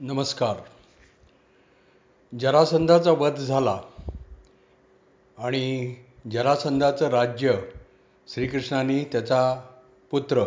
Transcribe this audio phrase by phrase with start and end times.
[0.00, 0.56] नमस्कार.
[2.38, 3.80] जरासंधाचा वध झाला
[5.38, 5.94] आणि
[6.32, 7.52] जरासंधाचं राज्य
[8.28, 9.62] श्रीकृष्णाने त्याचा
[10.10, 10.44] पुत्र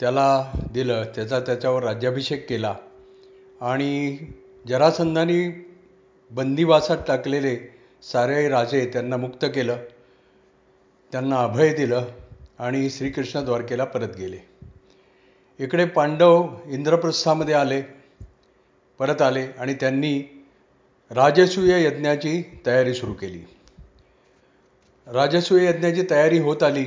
[0.00, 2.76] त्याला दिलं त्याचा त्याच्यावर राज्याभिषेक केला
[3.60, 4.18] आणि
[4.68, 5.66] जरासंधाने
[6.30, 9.76] बंदिवासात टाकलेले सारे राजे त्यांना मुक्त केलं
[11.12, 12.04] त्यांना अभय दिलं
[12.58, 14.38] आणि श्रीकृष्ण द्वारकेला परत गेले.
[15.58, 17.97] इकडे पांडव इंद्रप्रस्थामध्ये आले.
[18.98, 20.44] परत आले आणि त्यांनी
[21.10, 23.38] राजसूय यज्ञाची तयारी सुरू केली.
[25.06, 26.84] राजसूय यज्ञाची तयारी होत आली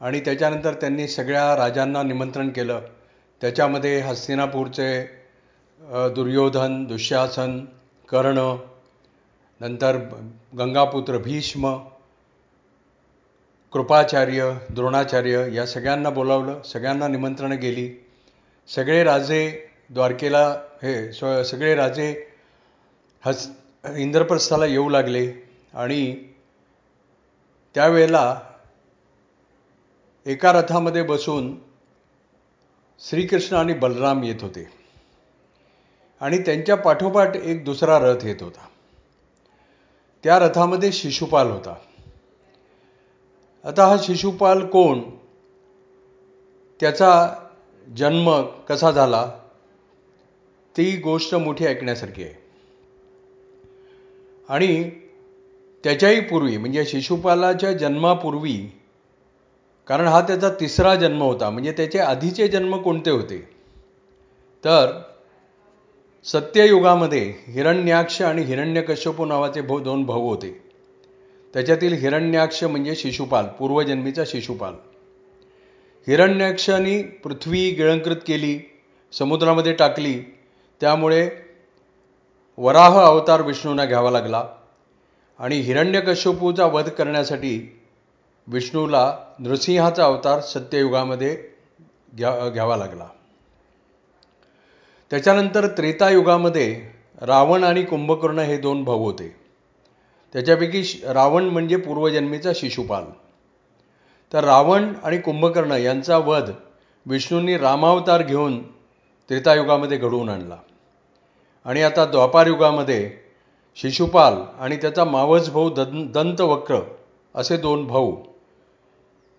[0.00, 2.80] आणि त्याच्यानंतर त्यांनी सगळ्या राजांना निमंत्रण केलं.
[3.40, 5.02] त्याच्यामध्ये हस्तिनापूरचे
[6.14, 7.58] दुर्योधन दुःशासन
[8.08, 8.56] कर्ण
[9.60, 9.96] नंतर
[10.58, 11.76] गंगापुत्र भीष्म
[13.72, 17.90] कृपाचार्य द्रोणाचार्य या सगळ्यांना बोलावलं सगळ्यांना निमंत्रणं गेली.
[18.68, 22.26] सगळे राजे द्वारकेला हे स सगळे राजे
[23.26, 23.48] हस
[23.96, 25.32] इंद्रप्रस्थाला येऊ लागले
[25.74, 26.16] आणि
[27.74, 28.40] त्यावेळेला
[30.26, 31.56] एका रथामध्ये बसून
[32.98, 34.68] श्रीकृष्ण आणि बलराम येत होते.
[36.20, 38.68] आणि त्यांच्या पाठोपाठ एक दुसरा रथ येत होता.
[40.24, 41.74] त्या रथामध्ये शिशुपाल होता.
[43.64, 45.00] आता हा शिशुपाल कोण?
[46.80, 47.34] त्याचा
[47.96, 49.32] जन्म कसा झाला?
[50.76, 52.34] ती गोष्ट मोठी ऐकण्यासारखी आहे.
[54.48, 54.90] आणि
[55.84, 58.72] त्याच्याही पूर्वी म्हणजे शिशुपालाच्या जन्मापूर्वी
[59.88, 63.48] कारण हा त्याचा तिसरा जन्म होता म्हणजे त्याचे आधीचे जन्म कोणते होते?
[64.64, 65.02] तर
[66.24, 70.62] सत्ययुगामध्ये हिरण्याक्ष आणि हिरण्यकश्यपू नावाचे भाऊ दोन भाऊ होते.
[71.54, 74.74] त्याच्यातील हिरण्याक्ष म्हणजे शिशुपाल पूर्वजन्मीचा शिशुपाल.
[76.06, 78.58] हिरण्याक्षाने पृथ्वी गिळंकृत केली
[79.12, 80.35] समुद्रामध्ये टाकली
[80.80, 81.30] त्यामुळे
[82.58, 84.44] वराह अवतार विष्णूंना घ्यावा लागला
[85.38, 87.82] आणि हिरण्यकश्यपूचा वध करण्यासाठी
[88.46, 91.42] विष्णूला नृसिंहाचा अवतार सत्ययुगामध्ये
[92.16, 93.08] घ्या घ्यावा लागला.
[95.10, 96.82] त्याच्यानंतर त्रेतायुगामध्ये
[97.22, 99.36] रावण आणि कुंभकर्ण हे दोन भाऊ होते.
[100.32, 103.04] त्याच्यापैकी रावण म्हणजे पूर्वजन्मीचा शिशुपाल.
[104.32, 106.50] तर रावण आणि कुंभकर्ण यांचा वध
[107.06, 108.75] विष्णूंनी रामावतार घेऊन
[109.28, 110.56] त्रेतायुगामध्ये घडवून आणला.
[111.66, 113.10] आणि आता द्वापारयुगामध्ये
[113.76, 116.78] शिशुपाल आणि त्याचा मावस भाऊ दं दंतवक्र
[117.34, 118.14] असे दोन भाऊ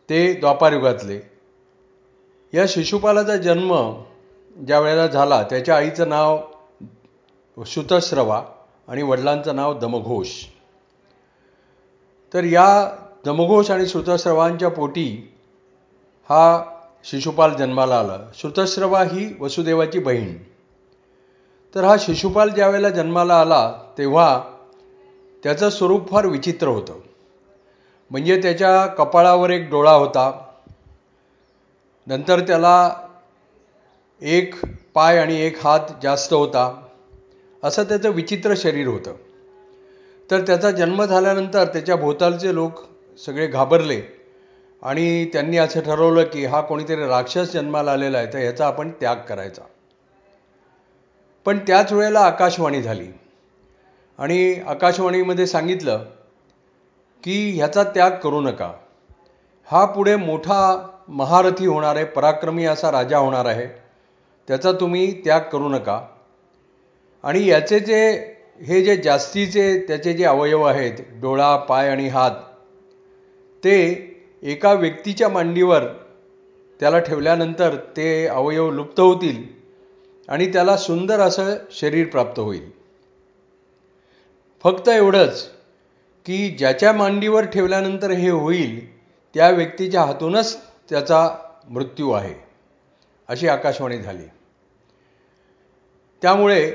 [0.09, 1.19] ते द्वापारयुगातले
[2.53, 3.73] या शिशुपालाचा जन्म
[4.57, 6.39] ज्या वेळेला झाला त्याच्या आईचं नाव
[7.65, 8.43] श्रुतश्रवा
[8.87, 10.29] आणि वडिलांचं नाव दमघोष.
[12.33, 12.67] तर या
[13.25, 15.33] दमघोष आणि श्रुतश्रवांच्या पोटी
[16.29, 16.63] हा
[17.12, 18.18] शिशुपाल जन्माला आला.
[18.34, 20.38] श्रुतश्रवा ही वसुदेवाची बहीण.
[21.75, 24.44] तर हा शिशुपाल ज्यावेळेला जन्माला आला तेव्हा
[25.44, 26.94] त्याचं स्वरूप फार विचित्र होतं.
[28.12, 30.45] म्हणजे त्याच्या कपाळावर एक डोळा होता.
[32.07, 32.95] नंतर त्याला
[34.22, 34.56] एक
[34.94, 36.84] पाय आणि एक हात जास्त होता.
[37.63, 39.13] असं त्याचं विचित्र शरीर होतं.
[40.31, 42.74] तर त्याचा जन्म झाल्यानंतर त्याच्या भोवतालचे लोक
[43.25, 44.16] सगळे घाबरले.
[44.83, 49.15] आणि त्यांनी असं ठरवलं की हा कोणीतरी राक्षस जन्माला आलेला आहे तर ह्याचा आपण त्याग
[49.15, 49.61] करायचा.
[51.45, 53.07] पण त्याच वेळेला आकाशवाणी झाली.
[54.17, 56.05] आणि आकाशवाणीमध्ये सांगितलं
[57.23, 58.73] की ह्याचा त्याग करू नका.
[59.65, 63.67] हा पुढे मोठा महारथी होणार आहे पराक्रमी असा राजा होणार आहे.
[64.47, 66.07] त्याचा तुम्ही त्याग करू नका.
[67.23, 72.31] आणि याचे जे हे जे जास्तीचे त्याचे जे अवयव आहेत डोळा पाय आणि हात
[73.63, 74.06] ते
[74.43, 75.83] एका व्यक्तीच्या मांडीवर
[76.79, 79.43] त्याला ठेवल्यानंतर ते अवयव लुप्त होतील
[80.29, 82.69] आणि त्याला सुंदर असं शरीर प्राप्त होईल.
[84.63, 85.43] फक्त एवढंच
[86.25, 88.97] की ज्याच्या मांडीवर ठेवल्यानंतर हे होईल
[89.35, 90.57] त्या व्यक्तीच्या हातूनच
[90.89, 91.29] त्याचा
[91.67, 92.33] मृत्यू आहे
[93.27, 94.25] अशी आकाशवाणी झाली.
[96.21, 96.71] त्यामुळे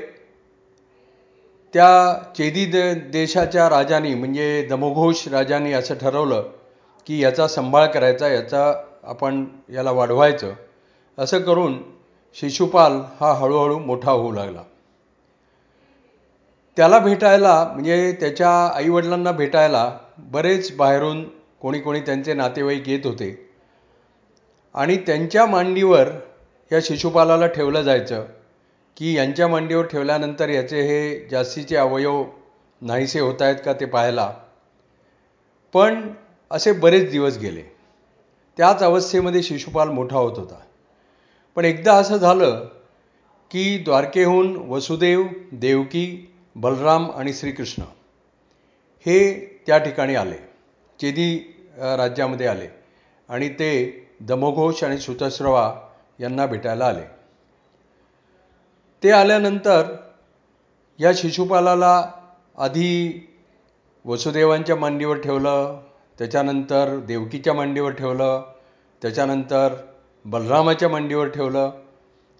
[1.73, 6.49] त्या चेदी दे देशाच्या राजानी म्हणजे दमोघोष राजांनी असं ठरवलं
[7.07, 8.73] की याचा सांभाळ करायचा याचा
[9.03, 10.53] आपण याला वाढवायचं
[11.17, 11.81] असं करून
[12.33, 14.63] शिशुपाल हा हळूहळू मोठा होऊ लागला.
[16.77, 21.23] त्याला भेटायला म्हणजे त्याच्या आईवडिलांना भेटायला बरेच बाहेरून
[21.61, 23.49] कोणी कोणी त्यांचे नातेवाईक येत होते.
[24.73, 26.09] आणि त्यांच्या मांडीवर
[26.71, 28.25] या शिशुपालाला ठेवलं जायचं
[28.97, 32.23] की यांच्या मांडीवर ठेवल्यानंतर याचे हे जास्तीचे अवयव
[32.81, 34.33] नाहीसे होत आहेत का ते पाहायला.
[35.73, 36.13] पण
[36.53, 37.61] असे बरेच दिवस गेले.
[38.57, 40.59] त्याच अवस्थेमध्ये शिशुपाल मोठा होत होता.
[41.57, 42.65] पण एकदा असं झालं
[43.51, 46.05] की द्वारकेहून वसुदेव देवकी
[46.55, 47.83] बलराम आणि श्रीकृष्ण
[49.05, 49.19] हे
[49.67, 50.37] त्या ठिकाणी आले.
[50.99, 51.35] चेदी
[51.77, 52.67] राज्यामध्ये आले
[53.29, 53.71] आणि ते
[54.21, 55.73] दमोघोष आणि सुतश्रवा
[56.19, 57.03] यांना भेटायला आले.
[59.03, 59.95] ते आल्यानंतर
[60.99, 62.11] या शिशुपालाला
[62.57, 63.27] आधी
[64.05, 65.79] वसुदेवांच्या मांडीवर ठेवलं
[66.17, 68.43] त्याच्यानंतर देवकीच्या मांडीवर ठेवलं
[69.01, 69.73] त्याच्यानंतर
[70.25, 71.71] बलरामाच्या मांडीवर ठेवलं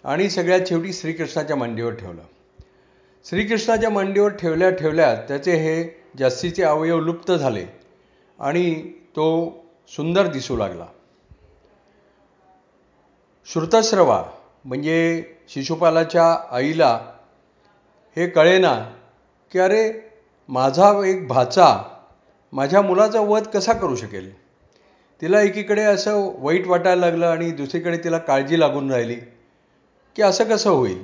[0.04, 2.22] आणि सगळ्यात शेवटी श्रीकृष्णाच्या मांडीवर ठेवलं.
[3.26, 5.84] श्रीकृष्णाच्या मांडीवर ठेवल्या ठेवल्या त्याचे हे
[6.20, 7.66] जास्तीचे अवयव लुप्त झाले
[8.40, 9.28] आणि तो
[9.88, 10.86] सुंदर दिसू लागला.
[13.46, 14.24] श्रुतश्रवा
[14.66, 16.94] म्हणजे शिशुपालाच्या आईला
[18.16, 18.74] हे कळेना
[19.52, 19.92] की अरे
[20.50, 21.93] माझा एक भाचा
[22.54, 24.32] माझ्या मुलाचा वध कसा करू शकेल?
[25.22, 29.16] तिला एकीकडे असं वाईट वाटायला लागलं आणि दुसरीकडे तिला काळजी लागून राहिली
[30.16, 31.04] की असं कसं होईल?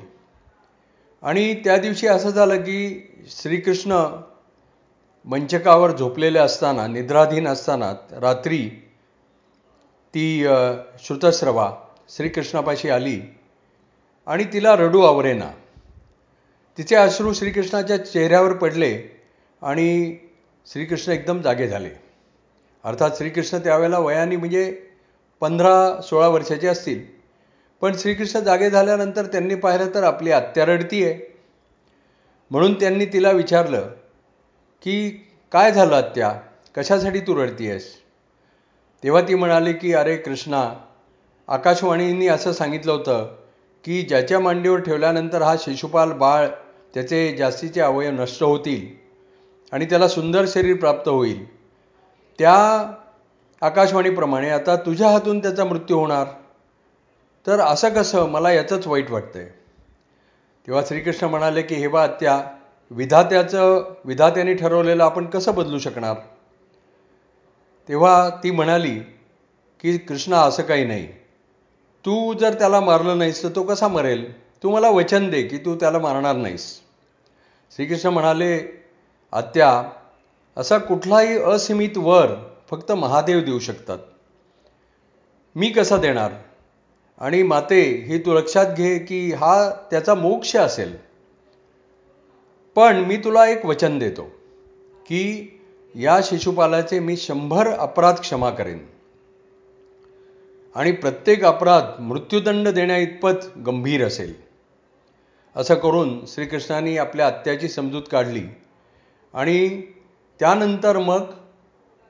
[1.24, 2.80] आणि त्या दिवशी असं झालं की
[3.30, 4.06] श्रीकृष्ण
[5.26, 8.70] मंचकावर झोपलेले असताना निद्राधीन असताना रात्री
[10.14, 10.46] ती
[11.00, 11.72] श्रुतश्रवा
[12.10, 13.20] श्रीकृष्णापाशी आली
[14.28, 15.52] आणि तिला रडू आवरेना.
[16.78, 18.98] तिचे अश्रू श्रीकृष्णाच्या चेहऱ्यावर पडले
[19.62, 20.18] आणि
[20.68, 21.90] श्रीकृष्ण एकदम जागे झाले.
[22.84, 24.72] अर्थात श्रीकृष्ण त्यावेळेला वयाने म्हणजे
[25.42, 27.02] पंधरा सोळा वर्षाचे असतील.
[27.82, 31.20] पण श्रीकृष्ण जागे झाल्यानंतर त्यांनी पाहिलं तर आपली आत्या रडती आहे
[32.52, 33.90] म्हणून त्यांनी तिला विचारलं
[34.82, 35.10] की
[35.52, 36.32] काय झालं आत्या?
[36.76, 37.94] कशासाठी तू रडती आहेस
[39.04, 40.64] तेव्हा ती म्हणाली की अरे कृष्णा
[41.48, 43.36] आकाशवाणींनी असं सांगितलं होतं
[43.84, 46.48] की ज्याच्या मांडीवर ठेवल्यानंतर हा शिशुपाल बाळ
[46.94, 48.99] त्याचे जास्तीचे अवयव नष्ट होतील.
[49.72, 51.60] आणि त्याला सुंदर शरीर प्राप्त होईल.
[52.40, 52.92] त्या
[53.62, 56.28] आकाशवाणीप्रमाणे आता तुझ्या हातून त्याचा मृत्यू होणार.
[57.48, 59.50] तर असं कसं मला याचंच वाईट वाटतंय.
[60.68, 62.44] तेव्हा श्रीकृष्ण म्हणाले की हे बा त्या
[62.92, 66.16] विधात्याचं विधात्याने ठरवलेलं आपण कसं बदलू शकणार?
[67.88, 69.00] तेव्हा ती म्हणाली
[69.80, 71.08] की कृष्णा असं काही नाही.
[72.06, 74.42] तू जर त्याला मारलं नाहीस तर तो कसा मरेल?
[74.42, 76.82] तू मला वचन दे की तू त्याला मारणार नाहीस.
[77.76, 78.79] श्रीकृष्ण म्हणाले
[79.32, 79.84] आत्या
[80.58, 82.28] असा कुठलाही असीमित वर
[82.70, 83.98] फक्त महादेव देऊ शकतात.
[85.56, 86.32] मी कसा देणार?
[87.18, 90.98] आणि माते हे तू लक्षात घे की हा त्याचा मोक्ष असेल.
[92.76, 94.24] पण मी तुला एक वचन देतो
[95.08, 95.52] की
[95.96, 98.88] या शिशुपालाचे मी शंभर अपराध क्षमा करेन.
[100.76, 104.34] आणि प्रत्येक अपराध मृत्यूदंड देण्या इतपत गंभीर असेल.
[105.56, 108.44] असं करून श्रीकृष्णाने आपल्या आत्याची समजूत काढली.
[109.34, 109.82] आणि
[110.40, 111.24] त्यानंतर मग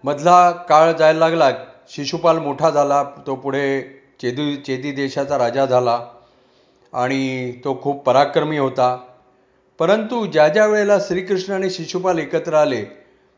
[0.04, 1.50] मधला काळ जायला लागला.
[1.90, 3.82] शिशुपाल मोठा झाला तो पुढे
[4.22, 6.00] चेदू चेदी देशाचा राजा झाला
[6.94, 8.98] आणि तो खूप पराक्रमी होता.
[9.80, 12.84] परंतु ज्या ज्या वेळेला श्रीकृष्ण आणि शिशुपाल एकत्र आले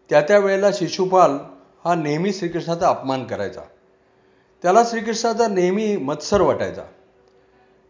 [0.10, 1.38] त्या त्या वेळेला शिशुपाल
[1.86, 3.62] हा नेहमी श्रीकृष्णाचा अपमान करायचा.
[4.64, 6.84] त्याला श्रीकृष्णाचा नेहमी मत्सर वाटायचा.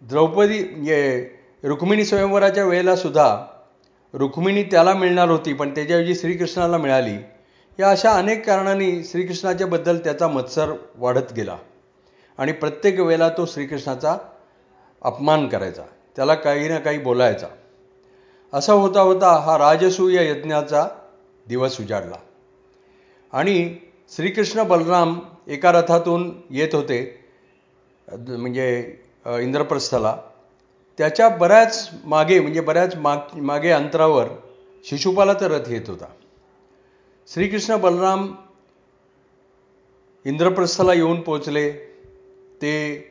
[0.01, 0.59] द्रौपदी
[1.63, 3.45] रुक्मिणी स्वयंवराच्या वेळेला सुद्धा
[4.13, 7.15] रुक्मिणी त्याला मिळणार होती पण त्याच्याऐवजी श्रीकृष्णाला मिळाली.
[7.79, 11.57] या अशा अनेक कारणांनी श्रीकृष्णाच्याबद्दल त्याचा मत्सर वाढत गेला
[12.37, 14.17] आणि प्रत्येक वेळेला तो श्रीकृष्णाचा
[15.01, 15.83] अपमान करायचा
[16.15, 17.47] त्याला काही ना काही बोलायचा.
[18.53, 20.87] असा होता होता हा राजसूय यज्ञाचा
[21.47, 22.17] दिवस उजाडला.
[23.33, 23.75] आणि
[24.15, 26.99] श्रीकृष्ण बलराम एका रथातून येत होते
[28.07, 28.67] म्हणजे
[29.25, 30.15] इंद्रप्रस्थाला.
[30.97, 34.27] त्याच्या बऱ्याच मागे म्हणजे बऱ्याच माग मागे अंतरावर
[34.83, 36.05] शिशुपालाचा रथ येत होता.
[37.33, 38.35] श्रीकृष्ण बलराम
[40.25, 41.71] इंद्रप्रस्थाला येऊन पोचले
[42.61, 43.05] ते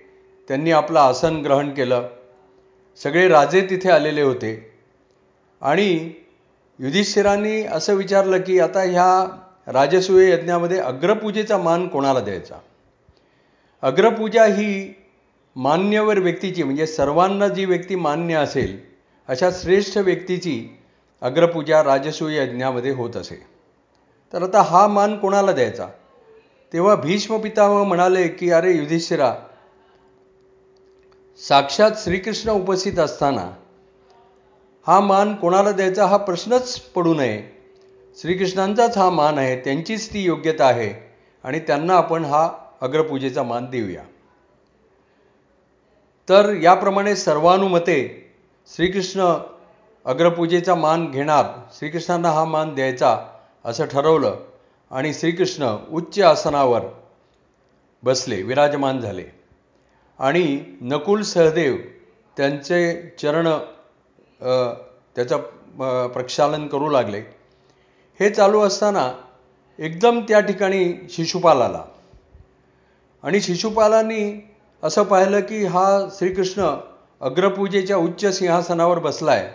[0.48, 2.08] त्यांनी आपलं आसन ग्रहण केलं.
[3.02, 4.70] सगळे राजे तिथे आलेले होते.
[5.60, 6.12] आणि
[6.78, 12.56] युधिष्ठिरांनी असं विचारलं की आता ह्या राजसूय यज्ञामध्ये अग्रपूजेचा मान कोणाला द्यायचा?
[13.82, 14.99] अग्रपूजा ही
[15.56, 18.78] मान्यवर व्यक्तीची म्हणजे सर्वांना जी व्यक्ती मान्य असेल
[19.28, 20.78] अशा श्रेष्ठ व्यक्तीची
[21.20, 23.46] अग्रपूजा राजसूय यज्ञामध्ये होत असे.
[24.32, 25.86] तर आता हा मान कोणाला द्यायचा?
[26.72, 29.34] तेव्हा भीष्म पितामह म्हणाले की अरे युधिष्ठिरा
[31.48, 33.50] साक्षात श्रीकृष्ण उपस्थित असताना
[34.86, 37.42] हा मान कोणाला द्यायचा हा प्रश्नच पडू नये.
[38.22, 40.92] श्रीकृष्णांचाच हा मान आहे त्यांचीच ती योग्यता आहे
[41.44, 44.02] आणि त्यांना आपण हा अग्रपूजेचा मान देऊया.
[46.28, 47.98] तर याप्रमाणे सर्वानुमते
[48.68, 49.32] श्रीकृष्ण
[50.04, 51.46] अग्रपूजेचा मान घेणार
[51.78, 53.16] श्रीकृष्णांना हा मान द्यायचा
[53.64, 54.36] असं ठरवलं
[54.90, 56.82] आणि श्रीकृष्ण उच्च आसनावर
[58.02, 59.24] बसले विराजमान झाले.
[60.18, 61.76] आणि नकुल सहदेव
[62.36, 62.80] त्यांचे
[63.22, 63.48] चरण
[65.16, 67.20] त्याचं प्रक्षालन करू लागले.
[68.20, 69.12] हे चालू असताना
[69.78, 71.84] एकदम त्या ठिकाणी शिशुपाल आला.
[73.22, 74.49] आणि शिशुपालांनी
[74.82, 76.80] असं पाहिलं की हा श्रीकृष्ण
[77.20, 79.52] अग्रपूजेच्या उच्च सिंहासनावर बसलाय.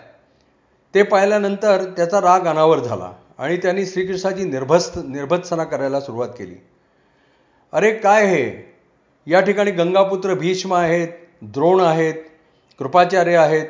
[0.94, 6.54] ते पाहिल्यानंतर त्याचा राग अनावर झाला आणि त्यांनी श्रीकृष्णाची निर्भस्त निर्भत्सना करायला सुरुवात केली.
[7.72, 8.74] अरे काय हे?
[9.26, 11.08] या ठिकाणी गंगापुत्र भीष्म आहेत
[11.42, 12.14] द्रोण आहेत
[12.78, 13.66] कृपाचार्य आहेत.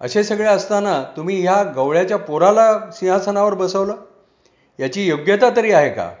[0.00, 3.96] असे सगळे असताना तुम्ही ह्या गवळ्याच्या पोराला सिंहासनावर बसवलं?
[4.80, 6.12] याची योग्यता तरी आहे का?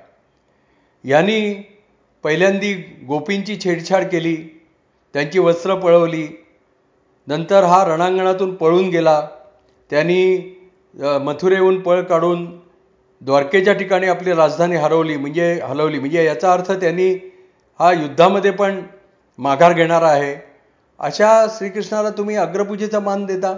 [1.04, 1.72] यांनी
[2.22, 2.74] पहिल्यांदी
[3.08, 4.55] गोपींची छेडछाड केली.
[5.16, 6.26] त्यांची वस्त्र पळवली.
[7.28, 9.20] नंतर हा रणांगणातून पळून गेला.
[9.90, 10.36] त्यांनी
[11.24, 12.44] मथुरेहून पळ काढून
[13.22, 15.98] द्वारकेच्या ठिकाणी आपली राजधानी हरवली म्हणजे हलवली.
[15.98, 17.08] म्हणजे याचा अर्थ त्यांनी
[17.80, 18.80] हा युद्धामध्ये पण
[19.38, 20.36] माघार घेणारा आहे.
[21.00, 23.56] अशा श्रीकृष्णाला तुम्ही अग्रपूजेचा मान देता?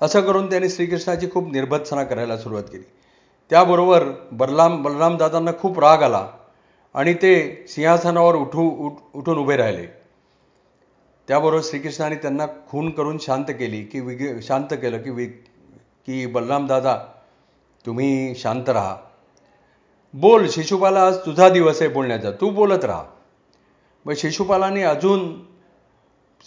[0.00, 2.84] असं करून त्यांनी श्रीकृष्णाची खूप निर्भत्सना करायला सुरुवात केली.
[3.50, 6.26] त्याबरोबर बलराम बलरामदादांना खूप राग आला
[6.94, 9.99] आणि ते सिंहासनावर उठू उठ उठून उभे राहिले.
[11.30, 15.26] त्याबरोबर श्रीकृष्णाने त्यांना खून करून शांत केली की विग शांत केलं की वि
[16.06, 16.98] की बलराम दादा
[17.86, 18.96] तुम्ही शांत राहा.
[20.14, 22.30] बोल शिशुपाला आज तुझा दिवस आहे बोलण्याचा.
[22.30, 23.04] तू बोलत राहा.
[24.06, 25.42] मग शिशुपालाने अजून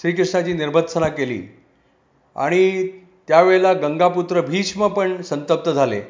[0.02, 1.44] श्रीकृष्णाची निर्भत्सना केली.
[2.36, 2.88] आणि
[3.28, 6.02] त्यावेळेला गंगापुत्र भीष्म पण संतप्त झाले.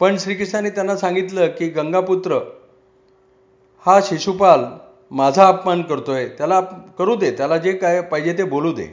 [0.00, 2.38] पण श्रीकृष्णाने त्यांना सांगितलं की गंगापुत्र
[3.86, 6.60] हा शिशुपाल माझा अपमान करतोय त्याला
[6.98, 8.86] करू दे त्याला जे काय पाहिजे ते बोलू दे.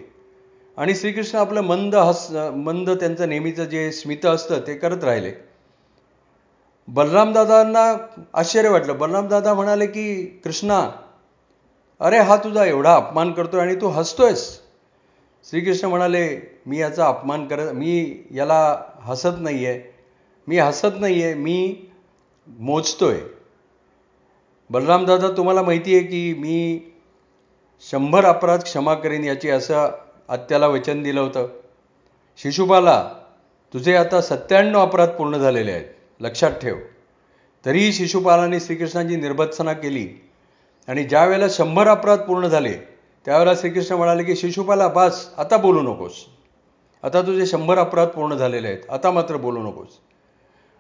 [0.77, 5.31] आणि श्रीकृष्ण आपलं मंद हस मंद त्यांचं नेहमीचं जे स्मित असतं ते करत राहिले.
[6.88, 7.86] बलरामदादांना
[8.34, 8.98] आश्चर्य वाटलं.
[8.98, 10.79] बलरामदादा म्हणाले की कृष्णा
[12.01, 14.60] अरे हा तुझा एवढा अपमान करतोय आणि तू हसतोयस.
[15.45, 16.27] श्रीकृष्ण म्हणाले
[16.65, 19.93] मी याचा अपमान करत मी याला हसत नाही आहे
[20.48, 21.75] मी हसत नाही आहे मी
[22.48, 23.17] मोजतोय.
[24.69, 26.79] बलरामदादा तुम्हाला माहिती आहे की मी
[27.91, 29.88] शंभर अपराध क्षमा करीन याची असं
[30.29, 31.48] आत्याला वचन दिलं होतं.
[32.38, 33.10] शिशुपाला
[33.74, 35.86] तुझे आता सत्त्याण्णव अपराध पूर्ण झालेले आहेत.
[36.19, 36.75] लक्षात ठेव.
[37.65, 40.29] तरीही शिशुपालाने श्रीकृष्णाची निर्भत्सना केली
[40.88, 42.74] आणि ज्या वेळेला शंभर अपराध पूर्ण झाले
[43.25, 46.25] त्यावेळेला श्रीकृष्ण म्हणाले की शिशुपाला बास आता बोलू नकोस.
[47.03, 48.89] आता तुझे शंभर अपराध पूर्ण झालेले आहेत.
[48.89, 49.89] आता मात्र बोलू नकोस.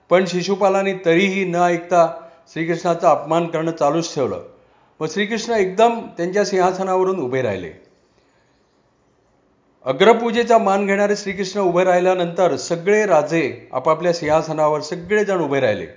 [0.09, 4.41] पण शिशुपालाने तरीही न ऐकता श्रीकृष्णाचा अपमान करणं चालूच ठेवलं.
[4.99, 7.71] व श्रीकृष्ण एकदम त्यांच्या सिंहासनावरून उभे राहिले.
[9.85, 15.87] अग्रपूजेचा मान घेणारे श्रीकृष्ण उभे राहिल्यानंतर सगळे राजे आपापल्या सिंहासनावर सगळेजण उभे राहिले.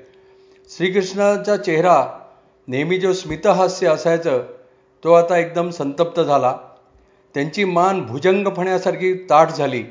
[0.76, 2.06] श्रीकृष्णाचा चेहरा
[2.68, 4.42] नेहमी जो स्मितहास्य असायचं
[5.04, 6.56] तो आता एकदम संतप्त झाला.
[7.34, 9.84] त्यांची मान भुजंग फण्यासारखी ताट झाली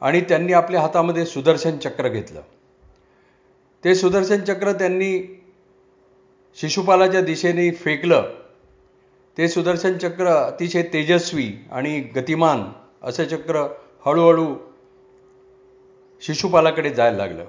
[0.00, 2.40] आणि त्यांनी आपल्या हातामध्ये सुदर्शन चक्र घेतलं.
[3.84, 5.35] ते सुदर्शन चक्र त्यांनी
[6.60, 8.32] शिशुपालाच्या दिशेने फेकलं.
[9.38, 12.62] ते सुदर्शन चक्र अतिशय तेजस्वी आणि गतिमान
[13.02, 13.66] असं चक्र
[14.06, 14.54] हळूहळू
[16.22, 17.44] शिशुपालाकडे जायला लागलं.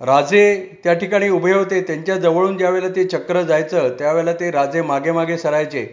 [0.00, 1.80] राजे त्या ठिकाणी उभे होते.
[1.82, 5.84] त्यांच्या जवळून ज्यावेळेला ते चक्र जायचं त्यावेळेला ते राजे मागे मागे सरायचे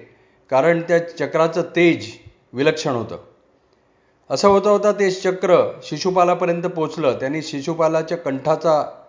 [0.49, 2.07] कारण त्या चक्राचं तेज
[2.53, 3.17] विलक्षण होतं.
[4.29, 7.19] असं होता होता ते चक्र शिशुपालापर्यंत पोचलं.
[7.19, 9.04] त्यांनी शिशुपालाच्या कंठाचा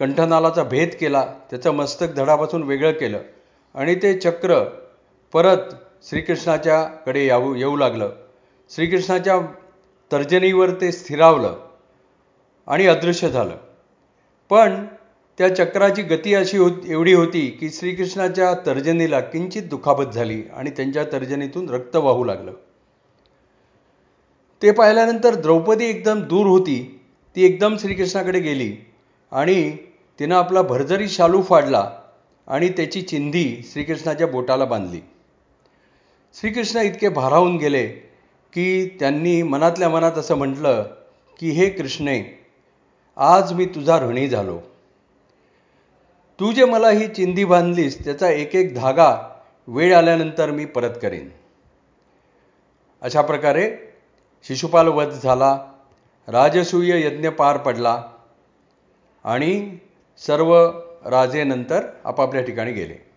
[0.00, 3.20] कंठनालाचा भेद केला त्याचं मस्तक धडापासून वेगळं केलं
[3.74, 4.64] आणि ते चक्र
[5.32, 8.10] परत श्रीकृष्णाच्याकडे यावू येऊ लागलं.
[8.70, 9.40] श्रीकृष्णाच्या
[10.12, 11.56] तर्जनीवर ते स्थिरावलं
[12.66, 13.56] आणि अदृश्य झालं.
[14.50, 14.86] पण
[15.38, 21.04] त्या चक्राची गती अशी होत एवढी होती की श्रीकृष्णाच्या तर्जनीला किंचित दुखापत झाली आणि त्यांच्या
[21.04, 22.52] तर्जनीतून रक्त वाहू लागलं.
[24.62, 27.00] ते पाहिल्यानंतर द्रौपदी एकदम दूर होती.
[27.36, 28.76] ती एकदम श्रीकृष्णाकडे गेली
[29.32, 29.76] आणि
[30.20, 31.90] तिनं आपला भरजरी शालू फाडला
[32.46, 35.00] आणि त्याची चिंधी श्रीकृष्णाच्या बोटाला बांधली.
[36.34, 37.86] श्रीकृष्ण इतके भारावून गेले
[38.52, 40.86] की त्यांनी मनातल्या मनात असं म्हटलं
[41.38, 42.22] की हे कृष्णे
[43.16, 44.58] आज मी तुझा ऋणी झालो.
[46.40, 51.30] तू जे मला ही चिंधी बांधलीस त्याचा एक एक धागा वेळ आल्यानंतर मी परत करेन.
[53.02, 53.76] अशा प्रकारे
[54.42, 55.58] शिशुपाल वध झाला
[56.28, 58.02] राजसूय यज्ञ पार पडला
[59.24, 59.78] आणि
[60.26, 60.54] सर्व
[61.06, 63.09] राजे नंतर आपापल्या ठिकाणी गेले.